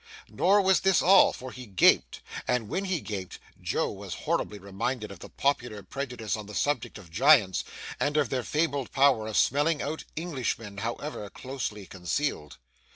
Nor 0.29 0.61
was 0.63 0.79
this 0.79 1.03
all, 1.03 1.31
for 1.31 1.51
he 1.51 1.67
gaped; 1.67 2.21
and 2.47 2.69
when 2.69 2.85
he 2.85 3.01
gaped, 3.01 3.37
Joe 3.61 3.91
was 3.91 4.15
horribly 4.25 4.57
reminded 4.57 5.11
of 5.11 5.19
the 5.19 5.29
popular 5.29 5.83
prejudice 5.83 6.35
on 6.35 6.47
the 6.47 6.55
subject 6.55 6.97
of 6.97 7.11
giants, 7.11 7.63
and 7.99 8.17
of 8.17 8.29
their 8.29 8.41
fabled 8.41 8.91
power 8.91 9.27
of 9.27 9.37
smelling 9.37 9.79
out 9.79 10.05
Englishmen, 10.17 10.77
however 10.79 11.29
closely 11.29 11.85
concealed. 11.85 12.57